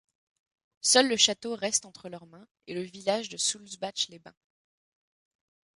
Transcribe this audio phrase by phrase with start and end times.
[0.81, 4.33] Seul le château reste entre leurs mains, et le village de Soultzbach-les-Bains.